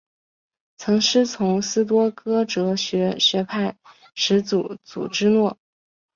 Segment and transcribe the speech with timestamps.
[0.77, 3.77] 曾师从斯多噶哲学学派
[4.15, 4.75] 始祖
[5.11, 5.59] 芝诺。